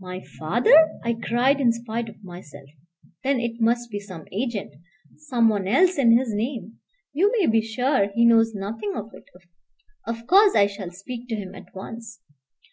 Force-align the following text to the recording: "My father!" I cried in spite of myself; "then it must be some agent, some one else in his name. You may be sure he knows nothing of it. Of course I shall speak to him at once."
"My 0.00 0.20
father!" 0.36 0.98
I 1.04 1.12
cried 1.14 1.60
in 1.60 1.70
spite 1.70 2.08
of 2.08 2.24
myself; 2.24 2.68
"then 3.22 3.38
it 3.38 3.60
must 3.60 3.88
be 3.88 4.00
some 4.00 4.26
agent, 4.32 4.74
some 5.16 5.48
one 5.48 5.68
else 5.68 5.96
in 5.96 6.18
his 6.18 6.34
name. 6.34 6.80
You 7.12 7.30
may 7.38 7.46
be 7.46 7.62
sure 7.62 8.08
he 8.12 8.24
knows 8.26 8.52
nothing 8.52 8.96
of 8.96 9.14
it. 9.14 9.26
Of 10.08 10.26
course 10.26 10.56
I 10.56 10.66
shall 10.66 10.90
speak 10.90 11.28
to 11.28 11.36
him 11.36 11.54
at 11.54 11.72
once." 11.72 12.20